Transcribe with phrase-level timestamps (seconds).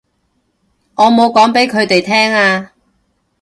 [0.95, 2.71] 我冇講畀佢哋聽啊